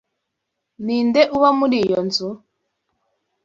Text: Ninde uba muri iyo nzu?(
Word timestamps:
Ninde 0.83 1.21
uba 1.35 1.49
muri 1.59 1.77
iyo 1.85 1.99
nzu?( 2.07 2.29